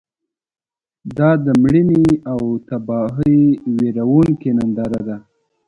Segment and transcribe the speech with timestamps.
[1.17, 2.03] دا د مړینې
[2.33, 3.39] او تباهۍ
[3.77, 5.17] ویرونکې ننداره ده.